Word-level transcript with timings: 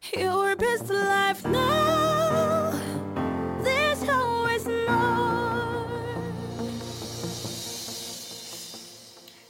Your 0.00 0.54
best 0.56 0.88
life 0.88 1.44
now. 1.44 2.70
There's 3.62 4.08
always 4.08 4.64
more. 4.64 5.86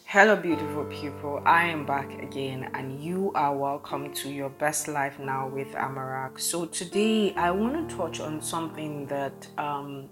Hello, 0.06 0.36
beautiful 0.36 0.86
people. 0.86 1.42
I 1.44 1.66
am 1.66 1.84
back 1.84 2.20
again, 2.22 2.70
and 2.74 2.98
you 2.98 3.30
are 3.34 3.54
welcome 3.54 4.12
to 4.14 4.30
your 4.30 4.48
best 4.48 4.88
life 4.88 5.18
now 5.18 5.48
with 5.48 5.68
Amarak. 5.74 6.40
So, 6.40 6.64
today 6.64 7.34
I 7.34 7.50
want 7.50 7.88
to 7.88 7.96
touch 7.96 8.18
on 8.18 8.40
something 8.40 9.06
that 9.06 9.46
um, 9.58 10.08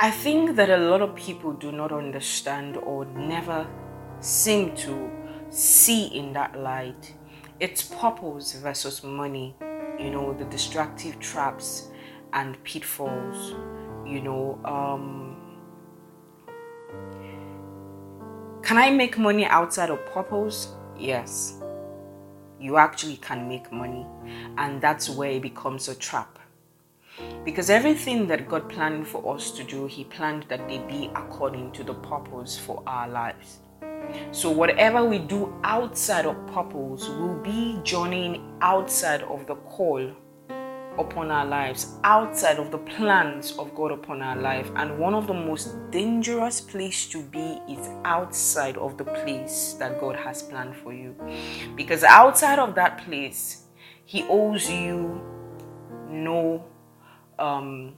I 0.00 0.10
think 0.10 0.56
that 0.56 0.70
a 0.70 0.78
lot 0.78 1.02
of 1.02 1.14
people 1.14 1.52
do 1.52 1.70
not 1.70 1.92
understand 1.92 2.78
or 2.78 3.04
never 3.04 3.66
seem 4.20 4.74
to 4.76 5.10
see 5.50 6.06
in 6.06 6.32
that 6.32 6.58
light. 6.58 7.14
It's 7.60 7.84
purpose 7.84 8.54
versus 8.54 9.04
money, 9.04 9.54
you 9.98 10.10
know, 10.10 10.34
the 10.34 10.44
destructive 10.46 11.20
traps 11.20 11.88
and 12.32 12.62
pitfalls, 12.64 13.54
you 14.04 14.20
know. 14.20 14.58
Um, 14.64 15.60
can 18.62 18.76
I 18.76 18.90
make 18.90 19.18
money 19.18 19.46
outside 19.46 19.90
of 19.90 20.04
purpose? 20.06 20.74
Yes. 20.98 21.60
You 22.58 22.76
actually 22.76 23.18
can 23.18 23.48
make 23.48 23.70
money, 23.70 24.04
and 24.58 24.80
that's 24.80 25.08
where 25.08 25.30
it 25.30 25.42
becomes 25.42 25.88
a 25.88 25.94
trap. 25.94 26.40
Because 27.44 27.70
everything 27.70 28.26
that 28.26 28.48
God 28.48 28.68
planned 28.68 29.06
for 29.06 29.32
us 29.32 29.52
to 29.52 29.62
do, 29.62 29.86
He 29.86 30.02
planned 30.02 30.46
that 30.48 30.66
they 30.68 30.78
be 30.78 31.08
according 31.14 31.70
to 31.72 31.84
the 31.84 31.94
purpose 31.94 32.58
for 32.58 32.82
our 32.84 33.06
lives. 33.08 33.60
So, 34.32 34.50
whatever 34.50 35.04
we 35.04 35.18
do 35.18 35.54
outside 35.64 36.26
of 36.26 36.36
purpose 36.48 37.08
will 37.08 37.40
be 37.42 37.80
journeying 37.82 38.56
outside 38.60 39.22
of 39.22 39.46
the 39.46 39.56
call 39.56 40.12
upon 40.98 41.30
our 41.30 41.44
lives, 41.44 41.98
outside 42.04 42.58
of 42.58 42.70
the 42.70 42.78
plans 42.78 43.52
of 43.58 43.74
God 43.74 43.92
upon 43.92 44.22
our 44.22 44.36
life. 44.36 44.70
And 44.76 44.98
one 44.98 45.14
of 45.14 45.26
the 45.26 45.34
most 45.34 45.90
dangerous 45.90 46.60
place 46.60 47.06
to 47.08 47.22
be 47.22 47.60
is 47.68 47.88
outside 48.04 48.76
of 48.76 48.96
the 48.96 49.04
place 49.04 49.74
that 49.78 50.00
God 50.00 50.16
has 50.16 50.42
planned 50.42 50.76
for 50.76 50.92
you. 50.92 51.16
Because 51.76 52.04
outside 52.04 52.58
of 52.58 52.74
that 52.76 53.04
place, 53.04 53.64
He 54.04 54.24
owes 54.28 54.70
you 54.70 55.20
no 56.08 56.64
um 57.38 57.94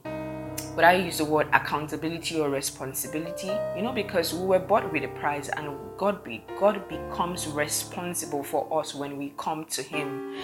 but 0.77 0.85
I 0.85 0.93
use 0.93 1.17
the 1.17 1.25
word 1.25 1.47
accountability 1.53 2.39
or 2.39 2.51
responsibility, 2.51 3.49
you 3.75 3.81
know, 3.81 3.91
because 3.91 4.31
we 4.31 4.45
were 4.45 4.59
bought 4.59 4.93
with 4.93 5.03
a 5.03 5.07
price 5.07 5.49
and 5.49 5.75
God 5.97 6.23
be 6.23 6.45
God 6.59 6.87
becomes 6.87 7.47
responsible 7.47 8.43
for 8.43 8.79
us 8.79 8.93
when 8.93 9.17
we 9.17 9.33
come 9.39 9.65
to 9.65 9.81
Him. 9.81 10.37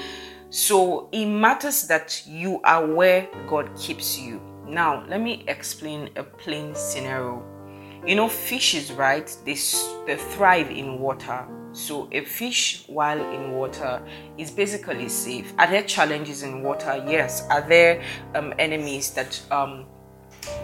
So 0.49 1.07
it 1.11 1.27
matters 1.27 1.87
that 1.87 2.23
you 2.25 2.61
are 2.63 2.83
where 2.83 3.29
God 3.47 3.77
keeps 3.77 4.17
you. 4.17 4.41
Now, 4.67 5.05
let 5.07 5.21
me 5.21 5.43
explain 5.47 6.09
a 6.15 6.23
plain 6.23 6.73
scenario. 6.73 7.43
You 8.03 8.15
know, 8.15 8.27
fishes, 8.27 8.91
right? 8.91 9.27
They, 9.45 9.57
they 10.07 10.17
thrive 10.17 10.71
in 10.71 10.99
water. 10.99 11.45
So, 11.73 12.09
a 12.11 12.25
fish 12.25 12.85
while 12.87 13.19
in 13.19 13.51
water 13.51 14.03
is 14.37 14.49
basically 14.49 15.09
safe. 15.09 15.53
Are 15.59 15.67
there 15.67 15.83
challenges 15.83 16.41
in 16.41 16.63
water? 16.63 17.03
Yes. 17.07 17.47
Are 17.49 17.61
there 17.61 18.03
um, 18.35 18.53
enemies 18.57 19.11
that 19.11 19.39
um, 19.51 19.85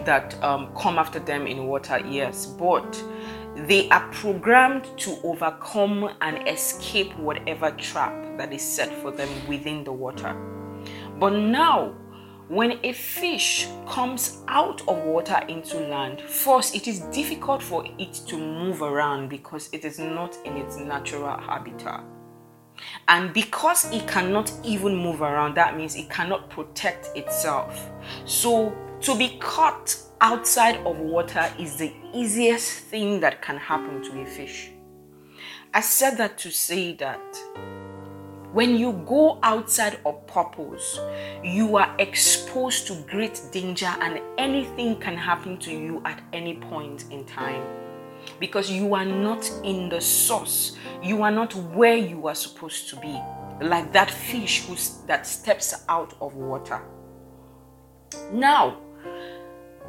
that 0.04 0.40
um, 0.42 0.72
come 0.76 0.98
after 0.98 1.18
them 1.18 1.46
in 1.46 1.66
water, 1.66 2.00
yes, 2.06 2.46
but 2.46 3.02
they 3.56 3.88
are 3.90 4.08
programmed 4.12 4.86
to 4.98 5.18
overcome 5.24 6.10
and 6.20 6.46
escape 6.48 7.16
whatever 7.18 7.70
trap 7.72 8.38
that 8.38 8.52
is 8.52 8.62
set 8.62 8.92
for 9.02 9.10
them 9.10 9.28
within 9.46 9.84
the 9.84 9.92
water. 9.92 10.34
But 11.18 11.30
now, 11.30 11.94
when 12.48 12.80
a 12.82 12.92
fish 12.92 13.68
comes 13.86 14.42
out 14.48 14.80
of 14.88 15.04
water 15.04 15.40
into 15.48 15.78
land, 15.78 16.20
first 16.22 16.74
it 16.74 16.88
is 16.88 17.00
difficult 17.12 17.62
for 17.62 17.84
it 17.98 18.14
to 18.26 18.36
move 18.36 18.82
around 18.82 19.28
because 19.28 19.68
it 19.72 19.84
is 19.84 19.98
not 19.98 20.36
in 20.44 20.56
its 20.56 20.76
natural 20.76 21.38
habitat. 21.38 22.02
And 23.08 23.32
because 23.32 23.92
it 23.92 24.08
cannot 24.08 24.52
even 24.64 24.96
move 24.96 25.22
around, 25.22 25.54
that 25.56 25.76
means 25.76 25.94
it 25.94 26.08
cannot 26.10 26.48
protect 26.50 27.16
itself. 27.16 27.90
So 28.24 28.76
to 29.02 29.16
be 29.16 29.38
caught 29.38 29.96
outside 30.20 30.76
of 30.86 30.98
water 30.98 31.50
is 31.58 31.76
the 31.76 31.92
easiest 32.12 32.80
thing 32.84 33.20
that 33.20 33.40
can 33.40 33.56
happen 33.56 34.02
to 34.02 34.20
a 34.20 34.26
fish. 34.26 34.70
I 35.72 35.80
said 35.80 36.18
that 36.18 36.36
to 36.38 36.50
say 36.50 36.94
that 36.96 37.20
when 38.52 38.76
you 38.76 38.92
go 39.06 39.38
outside 39.42 40.00
of 40.04 40.26
purpose, 40.26 40.98
you 41.42 41.76
are 41.76 41.94
exposed 41.98 42.88
to 42.88 42.94
great 43.08 43.40
danger, 43.52 43.86
and 43.86 44.20
anything 44.36 44.96
can 44.96 45.16
happen 45.16 45.56
to 45.58 45.70
you 45.70 46.02
at 46.04 46.20
any 46.32 46.54
point 46.54 47.04
in 47.10 47.24
time 47.24 47.64
because 48.38 48.70
you 48.70 48.94
are 48.94 49.04
not 49.04 49.50
in 49.64 49.88
the 49.88 50.00
source, 50.00 50.76
you 51.02 51.22
are 51.22 51.30
not 51.30 51.54
where 51.54 51.96
you 51.96 52.26
are 52.26 52.34
supposed 52.34 52.90
to 52.90 52.96
be, 52.96 53.18
like 53.64 53.92
that 53.92 54.10
fish 54.10 54.66
who, 54.66 54.76
that 55.06 55.26
steps 55.26 55.84
out 55.88 56.14
of 56.20 56.34
water. 56.34 56.82
Now, 58.32 58.78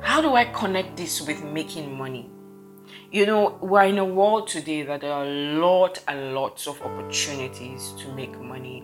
how 0.02 0.20
do 0.20 0.36
I 0.36 0.46
connect 0.46 0.98
this 0.98 1.22
with 1.22 1.44
making 1.44 1.96
money? 1.98 2.30
You 3.12 3.26
know, 3.26 3.60
we're 3.62 3.84
in 3.84 3.98
a 4.00 4.06
world 4.06 4.48
today 4.48 4.82
that 4.84 5.02
there 5.02 5.14
are 5.14 5.26
a 5.26 5.60
lot 5.60 6.04
and 6.08 6.34
lots 6.34 6.68
of 6.68 6.82
opportunities 6.82 7.94
to 8.00 8.12
make 8.14 8.40
money. 8.40 8.84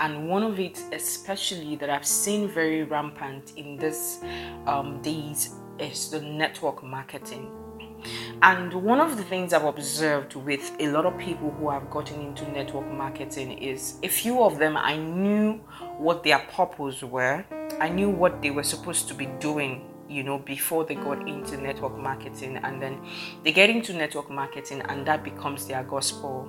And 0.00 0.28
one 0.28 0.42
of 0.42 0.58
it, 0.58 0.82
especially 0.92 1.76
that 1.76 1.90
I've 1.90 2.06
seen 2.06 2.48
very 2.48 2.84
rampant 2.84 3.52
in 3.56 3.76
these 3.76 4.20
um, 4.66 5.00
days, 5.02 5.54
is 5.78 6.10
the 6.10 6.20
network 6.20 6.82
marketing. 6.82 7.50
And 8.42 8.72
one 8.72 9.00
of 9.00 9.16
the 9.16 9.24
things 9.24 9.52
I've 9.52 9.64
observed 9.64 10.36
with 10.36 10.70
a 10.78 10.88
lot 10.88 11.06
of 11.06 11.18
people 11.18 11.50
who 11.50 11.70
have 11.70 11.90
gotten 11.90 12.20
into 12.20 12.50
network 12.50 12.90
marketing 12.90 13.58
is 13.58 13.98
a 14.02 14.08
few 14.08 14.42
of 14.42 14.58
them 14.58 14.76
I 14.76 14.96
knew 14.96 15.54
what 15.98 16.22
their 16.22 16.38
purpose 16.38 17.02
were, 17.02 17.44
I 17.80 17.88
knew 17.88 18.10
what 18.10 18.42
they 18.42 18.50
were 18.50 18.62
supposed 18.62 19.08
to 19.08 19.14
be 19.14 19.26
doing 19.38 19.84
you 20.08 20.22
know 20.22 20.38
before 20.38 20.84
they 20.84 20.94
got 20.94 21.28
into 21.28 21.56
network 21.56 21.98
marketing 21.98 22.56
and 22.58 22.80
then 22.80 23.00
they 23.42 23.52
get 23.52 23.70
into 23.70 23.92
network 23.92 24.30
marketing 24.30 24.82
and 24.82 25.06
that 25.06 25.24
becomes 25.24 25.66
their 25.66 25.82
gospel. 25.84 26.48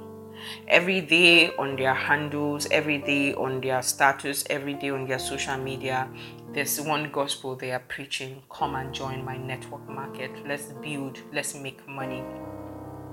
Every 0.67 1.01
day 1.01 1.55
on 1.55 1.75
their 1.75 1.95
handles 1.95 2.67
every 2.69 2.99
day 2.99 3.33
on 3.33 3.59
their 3.59 3.81
status 3.81 4.45
every 4.49 4.75
day 4.75 4.91
on 4.91 5.07
their 5.07 5.17
social 5.17 5.57
media 5.57 6.07
there's 6.53 6.79
one 6.79 7.11
gospel 7.11 7.55
they 7.55 7.71
are 7.71 7.83
preaching. 7.87 8.41
Come 8.49 8.75
and 8.75 8.93
join 8.93 9.23
my 9.23 9.37
network 9.37 9.87
market. 9.89 10.31
Let's 10.47 10.73
build 10.81 11.19
let's 11.33 11.55
make 11.55 11.87
money. 11.87 12.23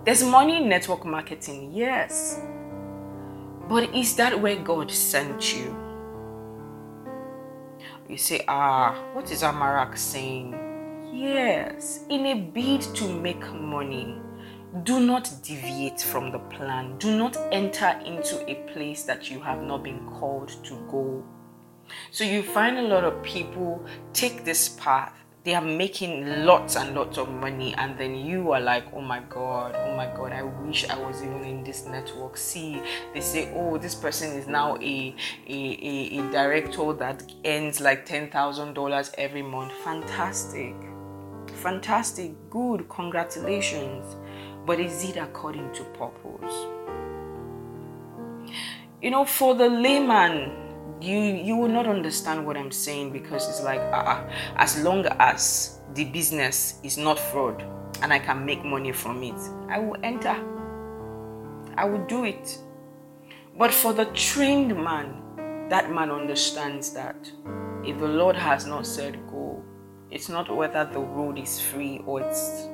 There's 0.04 0.22
money 0.22 0.58
in 0.58 0.68
network 0.68 1.04
marketing 1.04 1.72
yes. 1.72 2.40
But 3.68 3.94
is 3.94 4.14
that 4.16 4.40
where 4.40 4.56
god 4.56 4.90
sent 4.90 5.54
you 5.54 5.83
you 8.08 8.16
say, 8.16 8.44
ah, 8.48 9.02
what 9.12 9.30
is 9.30 9.42
Amarak 9.42 9.96
saying? 9.96 10.54
Yes, 11.12 12.00
in 12.08 12.26
a 12.26 12.34
bid 12.34 12.82
to 12.96 13.08
make 13.08 13.52
money, 13.52 14.18
do 14.82 15.00
not 15.00 15.30
deviate 15.42 16.00
from 16.00 16.32
the 16.32 16.38
plan. 16.38 16.98
Do 16.98 17.16
not 17.16 17.36
enter 17.52 17.98
into 18.04 18.44
a 18.50 18.56
place 18.72 19.04
that 19.04 19.30
you 19.30 19.40
have 19.40 19.62
not 19.62 19.84
been 19.84 20.04
called 20.10 20.48
to 20.64 20.74
go. 20.90 21.24
So 22.10 22.24
you 22.24 22.42
find 22.42 22.78
a 22.78 22.82
lot 22.82 23.04
of 23.04 23.22
people 23.22 23.84
take 24.12 24.44
this 24.44 24.70
path 24.70 25.14
they 25.44 25.54
are 25.54 25.60
making 25.62 26.44
lots 26.46 26.74
and 26.74 26.94
lots 26.94 27.18
of 27.18 27.30
money 27.30 27.74
and 27.76 27.98
then 27.98 28.14
you 28.14 28.52
are 28.52 28.60
like 28.60 28.84
oh 28.94 29.00
my 29.02 29.20
god 29.28 29.74
oh 29.76 29.94
my 29.94 30.06
god 30.16 30.32
i 30.32 30.42
wish 30.42 30.88
i 30.88 30.98
was 30.98 31.22
even 31.22 31.44
in 31.44 31.62
this 31.62 31.84
network. 31.86 32.36
See 32.36 32.80
they 33.12 33.20
say 33.20 33.52
oh 33.54 33.76
this 33.76 33.94
person 33.94 34.36
is 34.38 34.46
now 34.46 34.76
a 34.76 35.14
a, 35.46 35.52
a, 35.52 36.18
a 36.18 36.30
director 36.32 36.92
that 36.94 37.22
earns 37.44 37.80
like 37.80 38.06
$10000 38.06 39.14
every 39.18 39.42
month. 39.42 39.72
Fantastic. 39.84 40.74
Fantastic. 41.52 42.32
Good. 42.50 42.88
Congratulations. 42.88 44.16
But 44.66 44.80
is 44.80 45.04
it 45.04 45.16
according 45.16 45.72
to 45.74 45.84
purpose? 45.84 46.54
You 49.02 49.10
know 49.10 49.24
for 49.24 49.54
the 49.54 49.68
layman 49.68 50.63
you 51.04 51.20
you 51.20 51.56
will 51.56 51.68
not 51.68 51.86
understand 51.86 52.46
what 52.46 52.56
I'm 52.56 52.72
saying 52.72 53.12
because 53.12 53.48
it's 53.48 53.62
like 53.62 53.80
uh, 53.80 54.24
as 54.56 54.82
long 54.82 55.06
as 55.18 55.80
the 55.94 56.04
business 56.06 56.80
is 56.82 56.96
not 56.96 57.18
fraud 57.18 57.62
and 58.02 58.12
I 58.12 58.18
can 58.18 58.44
make 58.44 58.64
money 58.64 58.92
from 58.92 59.22
it, 59.22 59.38
I 59.68 59.78
will 59.78 59.96
enter. 60.02 60.36
I 61.76 61.84
will 61.84 62.04
do 62.06 62.24
it. 62.24 62.58
But 63.56 63.72
for 63.72 63.92
the 63.92 64.06
trained 64.06 64.74
man, 64.76 65.68
that 65.68 65.90
man 65.90 66.10
understands 66.10 66.92
that 66.94 67.16
if 67.84 67.98
the 67.98 68.08
Lord 68.08 68.36
has 68.36 68.66
not 68.66 68.86
said 68.86 69.18
go, 69.30 69.62
it's 70.10 70.28
not 70.28 70.54
whether 70.54 70.84
the 70.84 71.00
road 71.00 71.38
is 71.38 71.60
free 71.60 72.02
or 72.06 72.20
it's 72.20 72.68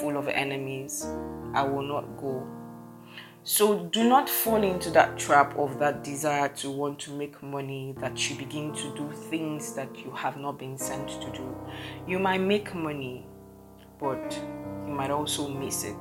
full 0.00 0.16
of 0.16 0.28
enemies. 0.28 1.06
I 1.54 1.62
will 1.62 1.82
not 1.82 2.16
go. 2.16 2.46
So 3.44 3.86
do 3.86 4.08
not 4.08 4.30
fall 4.30 4.62
into 4.62 4.88
that 4.90 5.18
trap 5.18 5.58
of 5.58 5.80
that 5.80 6.04
desire 6.04 6.48
to 6.50 6.70
want 6.70 7.00
to 7.00 7.10
make 7.10 7.42
money 7.42 7.92
that 7.98 8.30
you 8.30 8.36
begin 8.36 8.72
to 8.72 8.94
do 8.94 9.10
things 9.30 9.72
that 9.74 9.98
you 9.98 10.12
have 10.12 10.36
not 10.36 10.60
been 10.60 10.78
sent 10.78 11.08
to 11.08 11.28
do. 11.32 11.56
You 12.06 12.20
might 12.20 12.38
make 12.38 12.72
money, 12.72 13.26
but 13.98 14.32
you 14.86 14.92
might 14.92 15.10
also 15.10 15.48
miss 15.48 15.82
it. 15.82 15.96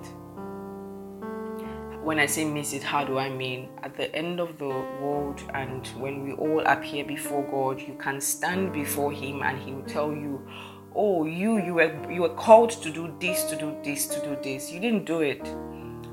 When 2.04 2.20
I 2.20 2.28
say 2.28 2.46
miss 2.46 2.74
it, 2.74 2.84
how 2.84 3.06
do 3.06 3.18
I 3.18 3.30
mean? 3.30 3.70
At 3.82 3.98
the 3.98 4.16
end 4.16 4.40
of 4.40 4.60
the 4.60 4.68
world, 4.68 5.42
and 5.56 5.88
when 5.98 6.24
we 6.24 6.34
all 6.34 6.62
appear 6.68 7.06
before 7.06 7.42
God, 7.50 7.82
you 7.82 7.96
can 7.96 8.22
stand 8.22 8.72
before 8.72 9.12
Him 9.12 9.42
and 9.42 9.58
He 9.58 9.74
will 9.74 9.88
tell 9.88 10.12
you, 10.12 10.48
Oh, 10.94 11.26
you, 11.26 11.58
you 11.58 11.74
were 11.76 12.12
you 12.12 12.22
were 12.22 12.36
called 12.36 12.70
to 12.70 12.92
do 12.92 13.16
this, 13.20 13.46
to 13.46 13.56
do 13.56 13.76
this, 13.84 14.06
to 14.08 14.20
do 14.20 14.38
this. 14.44 14.72
You 14.72 14.80
didn't 14.80 15.06
do 15.06 15.22
it 15.22 15.44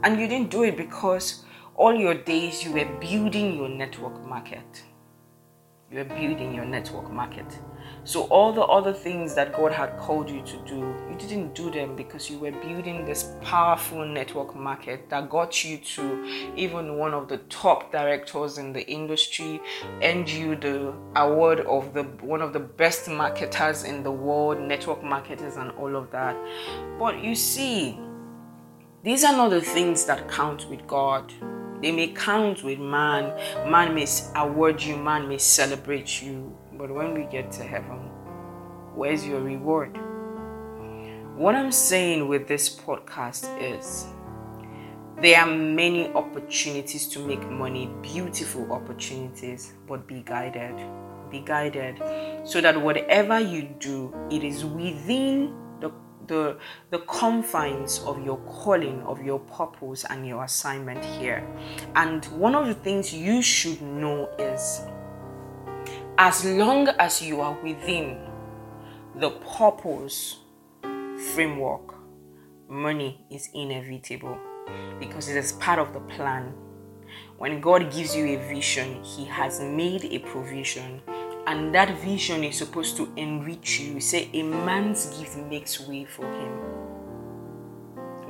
and 0.02 0.20
you 0.20 0.28
didn't 0.28 0.50
do 0.50 0.62
it 0.64 0.76
because 0.76 1.44
all 1.74 1.94
your 1.94 2.14
days 2.14 2.64
you 2.64 2.72
were 2.72 2.88
building 3.00 3.56
your 3.56 3.68
network 3.68 4.24
market. 4.26 4.82
You 5.90 5.98
were 5.98 6.04
building 6.04 6.54
your 6.54 6.66
network 6.66 7.10
market. 7.10 7.46
So, 8.04 8.22
all 8.24 8.52
the 8.52 8.62
other 8.62 8.92
things 8.92 9.34
that 9.34 9.54
God 9.54 9.72
had 9.72 9.96
called 9.98 10.28
you 10.28 10.42
to 10.42 10.56
do, 10.66 10.94
you 11.10 11.16
didn't 11.18 11.54
do 11.54 11.70
them 11.70 11.96
because 11.96 12.28
you 12.28 12.38
were 12.38 12.52
building 12.52 13.04
this 13.04 13.34
powerful 13.42 14.04
network 14.06 14.54
market 14.54 15.08
that 15.08 15.30
got 15.30 15.64
you 15.64 15.78
to 15.78 16.52
even 16.56 16.96
one 16.96 17.14
of 17.14 17.28
the 17.28 17.38
top 17.48 17.90
directors 17.90 18.58
in 18.58 18.72
the 18.72 18.86
industry, 18.86 19.60
and 20.02 20.28
you 20.28 20.56
the 20.56 20.94
award 21.16 21.60
of 21.60 21.94
the 21.94 22.04
one 22.20 22.42
of 22.42 22.52
the 22.52 22.60
best 22.60 23.08
marketers 23.08 23.84
in 23.84 24.02
the 24.02 24.12
world, 24.12 24.60
network 24.60 25.02
marketers, 25.02 25.56
and 25.56 25.70
all 25.72 25.96
of 25.96 26.10
that. 26.10 26.36
But 26.98 27.22
you 27.22 27.34
see, 27.34 27.98
these 29.04 29.22
are 29.22 29.32
not 29.32 29.50
the 29.50 29.60
things 29.60 30.04
that 30.06 30.28
count 30.28 30.68
with 30.68 30.84
God. 30.88 31.32
They 31.80 31.92
may 31.92 32.08
count 32.08 32.64
with 32.64 32.80
man. 32.80 33.32
Man 33.70 33.94
may 33.94 34.06
award 34.34 34.82
you, 34.82 34.96
man 34.96 35.28
may 35.28 35.38
celebrate 35.38 36.20
you. 36.20 36.52
But 36.72 36.90
when 36.90 37.14
we 37.14 37.22
get 37.24 37.52
to 37.52 37.62
heaven, 37.62 38.10
where's 38.96 39.24
your 39.24 39.40
reward? 39.40 39.96
What 41.36 41.54
I'm 41.54 41.70
saying 41.70 42.26
with 42.26 42.48
this 42.48 42.74
podcast 42.74 43.46
is 43.62 44.06
there 45.20 45.40
are 45.40 45.46
many 45.46 46.08
opportunities 46.14 47.06
to 47.10 47.20
make 47.20 47.48
money, 47.48 47.88
beautiful 48.02 48.72
opportunities, 48.72 49.74
but 49.86 50.08
be 50.08 50.22
guided. 50.22 50.74
Be 51.30 51.38
guided 51.38 51.98
so 52.44 52.60
that 52.60 52.80
whatever 52.80 53.38
you 53.38 53.62
do, 53.78 54.12
it 54.28 54.42
is 54.42 54.64
within 54.64 55.54
the, 56.28 56.58
the 56.90 56.98
confines 57.00 58.00
of 58.00 58.24
your 58.24 58.36
calling, 58.38 59.02
of 59.02 59.22
your 59.22 59.40
purpose, 59.40 60.04
and 60.08 60.26
your 60.26 60.44
assignment 60.44 61.04
here. 61.04 61.46
And 61.96 62.24
one 62.26 62.54
of 62.54 62.66
the 62.66 62.74
things 62.74 63.12
you 63.12 63.42
should 63.42 63.82
know 63.82 64.28
is 64.38 64.82
as 66.18 66.44
long 66.44 66.88
as 66.98 67.22
you 67.22 67.40
are 67.40 67.56
within 67.62 68.18
the 69.16 69.30
purpose 69.30 70.38
framework, 71.34 71.94
money 72.68 73.24
is 73.30 73.48
inevitable 73.54 74.38
because 75.00 75.28
it 75.28 75.36
is 75.36 75.52
part 75.52 75.78
of 75.78 75.92
the 75.92 76.00
plan. 76.00 76.52
When 77.38 77.60
God 77.60 77.92
gives 77.92 78.16
you 78.16 78.26
a 78.26 78.48
vision, 78.48 79.02
He 79.02 79.24
has 79.24 79.60
made 79.60 80.04
a 80.04 80.18
provision 80.18 81.00
and 81.48 81.74
that 81.74 81.98
vision 82.00 82.44
is 82.44 82.58
supposed 82.58 82.94
to 82.98 83.10
enrich 83.16 83.80
you. 83.80 84.00
Say, 84.00 84.28
a 84.34 84.42
man's 84.42 85.06
gift 85.18 85.38
makes 85.38 85.80
way 85.80 86.04
for 86.04 86.30
him. 86.30 86.52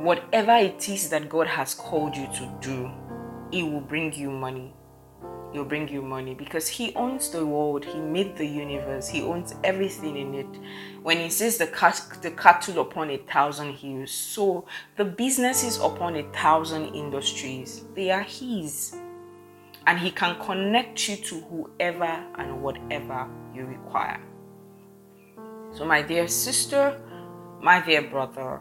Whatever 0.05 0.53
it 0.53 0.89
is 0.89 1.09
that 1.09 1.29
God 1.29 1.49
has 1.49 1.75
called 1.75 2.17
you 2.17 2.29
to 2.29 2.59
do, 2.61 2.89
it 3.51 3.65
will 3.65 3.81
bring 3.81 4.13
you 4.13 4.31
money. 4.31 4.73
It 5.53 5.59
will 5.59 5.65
bring 5.65 5.89
you 5.89 6.01
money 6.01 6.35
because 6.35 6.69
He 6.69 6.95
owns 6.95 7.31
the 7.31 7.45
world. 7.45 7.85
He 7.85 7.99
made 7.99 8.37
the 8.37 8.47
universe. 8.47 9.09
He 9.09 9.23
owns 9.23 9.53
everything 9.65 10.17
in 10.17 10.35
it. 10.35 10.61
When 11.03 11.17
He 11.17 11.31
says 11.31 11.59
the, 11.59 11.67
cat, 11.67 12.01
the 12.23 12.31
cattle 12.31 12.81
upon 12.83 13.11
a 13.11 13.17
thousand 13.17 13.73
hills, 13.73 14.13
so 14.13 14.65
the 14.97 15.05
businesses 15.05 15.79
upon 15.79 16.15
a 16.15 16.23
thousand 16.33 16.95
industries, 16.95 17.83
they 17.97 18.13
are 18.13 18.23
His 18.23 18.95
and 19.87 19.99
He 19.99 20.11
can 20.11 20.39
connect 20.45 21.09
you 21.09 21.17
to 21.17 21.41
whoever 21.41 22.25
and 22.37 22.63
whatever 22.63 23.29
you 23.55 23.65
require. 23.65 24.21
So, 25.73 25.85
my 25.85 26.03
dear 26.03 26.29
sister, 26.29 27.01
my 27.63 27.81
dear 27.85 28.03
brother, 28.03 28.61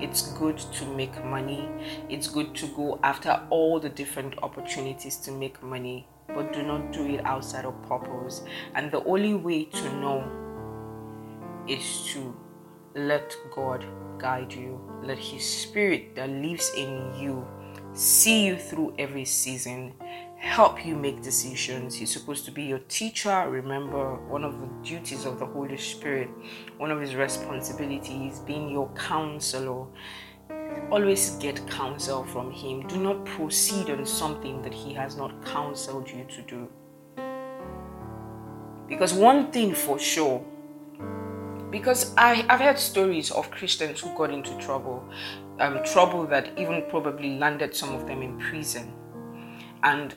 it's 0.00 0.32
good 0.34 0.58
to 0.58 0.86
make 0.94 1.24
money. 1.24 1.68
It's 2.08 2.28
good 2.28 2.54
to 2.56 2.66
go 2.68 2.98
after 3.02 3.42
all 3.50 3.80
the 3.80 3.88
different 3.88 4.34
opportunities 4.42 5.16
to 5.18 5.32
make 5.32 5.62
money, 5.62 6.06
but 6.28 6.52
do 6.52 6.62
not 6.62 6.92
do 6.92 7.06
it 7.06 7.24
outside 7.24 7.64
of 7.64 7.80
purpose. 7.82 8.42
And 8.74 8.90
the 8.92 9.02
only 9.04 9.34
way 9.34 9.64
to 9.64 9.92
know 10.00 10.24
is 11.66 12.04
to 12.12 12.36
let 12.94 13.36
God 13.54 13.84
guide 14.18 14.52
you, 14.52 14.80
let 15.02 15.18
His 15.18 15.44
Spirit 15.44 16.14
that 16.16 16.28
lives 16.28 16.70
in 16.76 17.14
you 17.18 17.46
see 17.92 18.46
you 18.46 18.56
through 18.56 18.94
every 18.98 19.24
season 19.24 19.92
help 20.40 20.86
you 20.86 20.96
make 20.96 21.20
decisions. 21.22 21.94
He's 21.94 22.10
supposed 22.10 22.46
to 22.46 22.50
be 22.50 22.62
your 22.62 22.78
teacher. 22.80 23.46
Remember, 23.48 24.16
one 24.26 24.42
of 24.42 24.60
the 24.60 24.68
duties 24.82 25.26
of 25.26 25.38
the 25.38 25.44
Holy 25.44 25.76
Spirit, 25.76 26.30
one 26.78 26.90
of 26.90 26.98
his 26.98 27.14
responsibilities, 27.14 28.38
being 28.40 28.70
your 28.70 28.88
counselor. 28.94 29.86
Always 30.90 31.30
get 31.36 31.64
counsel 31.68 32.24
from 32.24 32.50
him. 32.50 32.86
Do 32.86 32.96
not 32.96 33.24
proceed 33.26 33.90
on 33.90 34.06
something 34.06 34.62
that 34.62 34.72
he 34.72 34.94
has 34.94 35.14
not 35.14 35.44
counseled 35.44 36.08
you 36.10 36.24
to 36.24 36.42
do. 36.42 36.68
Because 38.88 39.12
one 39.12 39.52
thing 39.52 39.74
for 39.74 39.98
sure, 39.98 40.44
because 41.70 42.14
I, 42.16 42.44
I've 42.48 42.60
heard 42.60 42.78
stories 42.78 43.30
of 43.30 43.50
Christians 43.50 44.00
who 44.00 44.16
got 44.16 44.32
into 44.32 44.56
trouble, 44.58 45.04
um, 45.60 45.84
trouble 45.84 46.26
that 46.28 46.58
even 46.58 46.84
probably 46.88 47.38
landed 47.38 47.76
some 47.76 47.94
of 47.94 48.06
them 48.06 48.22
in 48.22 48.38
prison. 48.38 48.92
And 49.82 50.14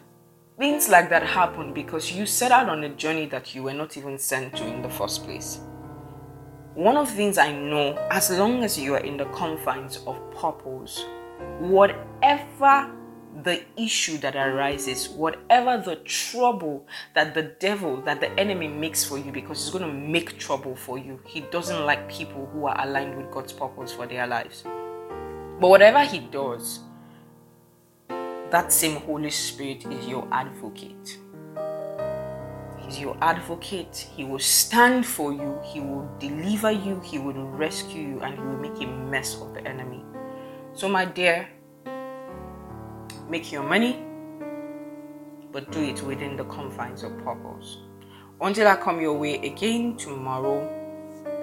Things 0.58 0.88
like 0.88 1.10
that 1.10 1.24
happen 1.24 1.74
because 1.74 2.12
you 2.12 2.28
set 2.28 2.52
out 2.52 2.70
on 2.70 2.84
a 2.84 2.90
journey 2.90 3.26
that 3.28 3.56
you 3.56 3.64
were 3.64 3.74
not 3.74 3.98
even 3.98 4.20
sent 4.20 4.56
to 4.58 4.68
in 4.68 4.84
the 4.84 4.90
first 4.90 5.24
place. 5.24 5.60
One 6.76 6.96
of 6.96 7.10
the 7.10 7.16
things 7.16 7.40
I 7.40 7.52
know, 7.52 7.98
as 8.12 8.30
long 8.30 8.64
as 8.64 8.80
you 8.80 8.94
are 8.94 9.00
in 9.00 9.18
the 9.18 9.26
confines 9.26 9.98
of 10.06 10.20
purpose, 10.36 11.06
whatever 11.60 12.92
the 13.44 13.64
issue 13.78 14.20
that 14.20 14.36
arises, 14.36 15.10
whatever 15.10 15.82
the 15.84 15.96
trouble 16.06 16.86
that 17.16 17.34
the 17.34 17.56
devil, 17.60 18.00
that 18.04 18.22
the 18.22 18.30
enemy 18.40 18.68
makes 18.68 19.04
for 19.04 19.18
you, 19.18 19.32
because 19.32 19.64
he's 19.64 19.74
going 19.74 19.86
to 19.86 19.92
make 19.92 20.38
trouble 20.38 20.76
for 20.76 21.00
you. 21.00 21.20
He 21.26 21.42
doesn't 21.42 21.84
like 21.84 22.08
people 22.08 22.48
who 22.54 22.68
are 22.68 22.80
aligned 22.88 23.18
with 23.18 23.32
God's 23.32 23.54
purpose 23.54 23.92
for 23.92 24.06
their 24.06 24.28
lives. 24.28 24.64
But 25.60 25.70
whatever 25.70 26.04
he 26.04 26.20
does, 26.20 26.82
that 28.54 28.72
same 28.72 28.98
Holy 28.98 29.32
Spirit 29.32 29.84
is 29.88 30.08
your 30.08 30.28
advocate. 30.32 31.18
He's 32.86 33.00
your 33.00 33.18
advocate. 33.20 34.08
He 34.16 34.24
will 34.24 34.38
stand 34.38 35.08
for 35.08 35.34
you. 35.34 35.60
He 35.64 35.80
will 35.80 36.08
deliver 36.20 36.70
you. 36.70 37.02
He 37.04 37.18
will 37.18 37.48
rescue 37.48 38.04
you. 38.04 38.20
And 38.20 38.36
he 38.36 38.40
will 38.40 38.60
make 38.60 38.80
a 38.80 38.86
mess 38.86 39.42
of 39.42 39.56
the 39.56 39.68
enemy. 39.68 40.06
So, 40.76 40.88
my 40.88 41.04
dear, 41.04 41.50
make 43.28 43.52
your 43.52 43.64
money, 43.64 44.06
but 45.52 45.72
do 45.72 45.82
it 45.82 46.04
within 46.04 46.38
the 46.38 46.46
confines 46.46 47.02
of 47.02 47.18
purpose. 47.24 47.78
Until 48.40 48.68
I 48.68 48.76
come 48.76 49.02
your 49.02 49.18
way 49.18 49.40
again 49.40 49.98
tomorrow, 49.98 50.62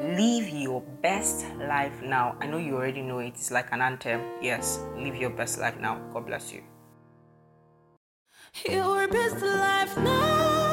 live 0.00 0.48
your 0.48 0.80
best 1.02 1.44
life 1.58 2.02
now. 2.02 2.36
I 2.40 2.46
know 2.46 2.58
you 2.58 2.76
already 2.76 3.02
know 3.02 3.18
it. 3.18 3.30
It's 3.30 3.50
like 3.50 3.72
an 3.72 3.80
anthem. 3.80 4.20
Yes, 4.40 4.78
live 4.96 5.16
your 5.16 5.30
best 5.30 5.58
life 5.58 5.76
now. 5.80 5.98
God 6.12 6.26
bless 6.26 6.52
you. 6.52 6.62
Your 8.68 9.08
best 9.08 9.42
life 9.42 9.96
now. 9.96 10.69